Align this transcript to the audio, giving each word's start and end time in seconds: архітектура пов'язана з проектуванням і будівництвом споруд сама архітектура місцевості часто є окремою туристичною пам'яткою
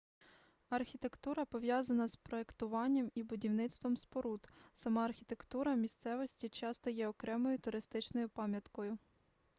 архітектура 0.69 1.45
пов'язана 1.45 2.07
з 2.07 2.15
проектуванням 2.15 3.11
і 3.15 3.23
будівництвом 3.23 3.97
споруд 3.97 4.49
сама 4.73 5.05
архітектура 5.05 5.75
місцевості 5.75 6.49
часто 6.49 6.89
є 6.89 7.07
окремою 7.07 7.59
туристичною 7.59 8.29
пам'яткою 8.29 8.97